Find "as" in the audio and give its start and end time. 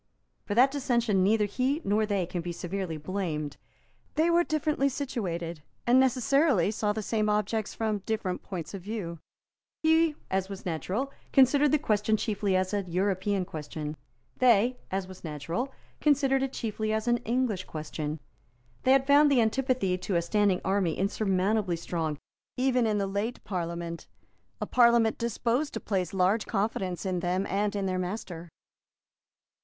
10.31-10.49, 12.55-12.73, 14.89-15.07, 16.91-17.07